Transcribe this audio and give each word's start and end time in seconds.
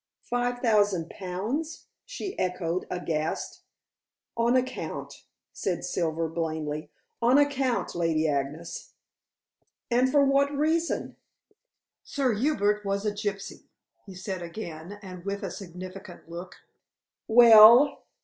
"Five 0.23 0.61
thousand 0.61 1.11
pounds!" 1.11 1.85
she 2.07 2.33
echoed, 2.39 2.87
aghast. 2.89 3.61
"On 4.35 4.55
account," 4.55 5.25
said 5.53 5.83
Silver 5.85 6.27
blandly. 6.27 6.89
"On 7.21 7.37
account, 7.37 7.93
Lady 7.93 8.27
Agnes." 8.27 8.93
"And 9.91 10.11
for 10.11 10.25
what 10.25 10.51
reason?" 10.57 11.17
"Sir 12.03 12.33
Hubert 12.33 12.83
was 12.83 13.05
a 13.05 13.11
gypsy," 13.11 13.65
he 14.07 14.15
said 14.15 14.41
again, 14.41 14.97
and 15.03 15.23
with 15.23 15.43
a 15.43 15.51
significant 15.51 16.27
look. 16.27 16.55
"Well?" 17.27 18.05